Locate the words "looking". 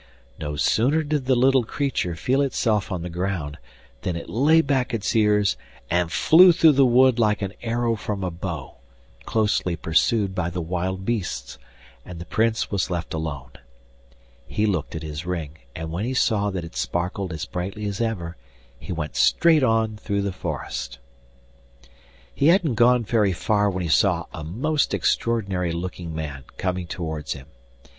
25.71-26.15